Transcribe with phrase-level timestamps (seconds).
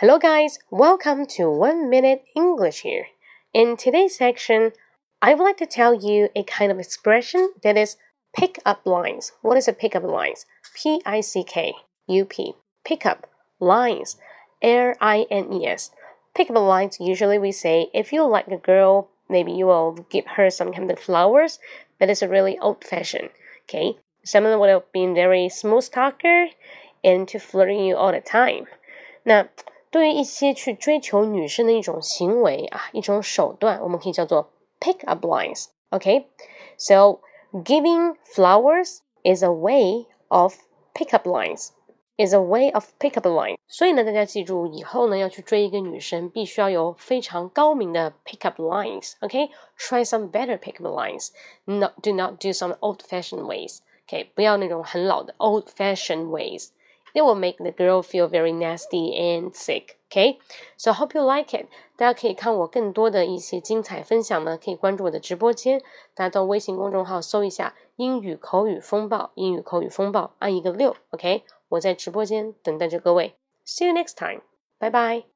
[0.00, 0.58] Hello, guys.
[0.70, 3.08] Welcome to One Minute English here.
[3.52, 4.72] In today's section,
[5.20, 7.98] I would like to tell you a kind of expression that is
[8.34, 9.32] pick up lines.
[9.42, 10.46] What is a pick up lines?
[10.74, 11.74] P I C K
[12.06, 12.54] U P.
[12.82, 13.28] Pick up
[13.60, 14.16] lines.
[14.62, 15.90] L I N E S.
[16.34, 16.96] Pick up lines.
[16.98, 20.90] Usually we say if you like a girl, maybe you will give her some kind
[20.90, 21.58] of flowers.
[21.98, 23.28] But it's a really old fashioned.
[23.68, 23.98] Okay.
[24.24, 26.46] Someone would have been very smooth talker
[27.02, 28.66] into flirting you all the time.
[29.24, 29.46] 那
[29.89, 37.19] 对于一些去追求女生的一种行为啊，一种手段，我们可以叫做 pick up lines。OK，so
[37.51, 40.55] giving flowers is a way of
[40.93, 43.57] pick up lines。is a way of pick up line。
[43.67, 55.35] 所以呢，大家记住，以后呢要去追一个女生，必须要有非常高明的 pick up lines。OK，try some better pick up lines。Not do not do some old fashioned ways。OK，不要那种很老的
[55.39, 56.69] old fashioned ways。
[57.12, 59.96] They will make the girl feel very nasty and sick.
[60.10, 61.66] OK？so hope you like it.
[61.96, 65.80] 大家可以看我更多的一些精彩分享呢，可以关注我的直播间。
[66.14, 70.96] 大家到微信公众号搜一下“英语口语风暴”，英语口语风暴，按一个六。
[71.10, 73.34] OK，我在直播间等待着各位。
[73.64, 74.42] See you next time.
[74.78, 75.29] Bye bye.